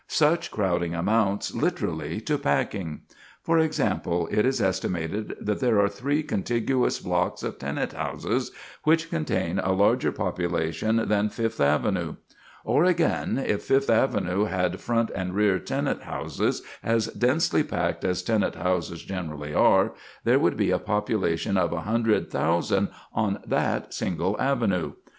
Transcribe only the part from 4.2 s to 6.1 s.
it is estimated that there are